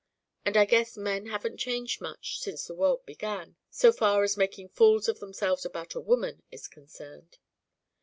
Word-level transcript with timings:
And 0.43 0.57
I 0.57 0.65
guess 0.65 0.97
men 0.97 1.27
haven't 1.27 1.57
changed 1.57 2.01
much 2.01 2.39
since 2.39 2.65
the 2.65 2.73
world 2.73 3.05
began, 3.05 3.55
so 3.69 3.91
far 3.91 4.23
as 4.23 4.35
making 4.35 4.69
fools 4.69 5.07
of 5.07 5.19
themselves 5.19 5.63
about 5.63 5.93
a 5.93 6.01
woman 6.01 6.41
is 6.49 6.67
concerned." 6.67 7.37